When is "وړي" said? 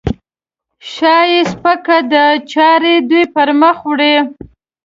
3.89-4.15